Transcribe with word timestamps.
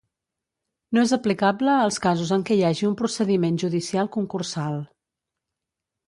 No 0.97 1.01
és 1.07 1.11
aplicable 1.17 1.73
als 1.81 1.99
casos 2.05 2.31
en 2.37 2.45
què 2.47 2.57
hi 2.59 2.63
hagi 2.69 2.87
un 2.89 2.95
procediment 3.01 3.59
judicial 3.65 4.09
concursal. 4.17 4.79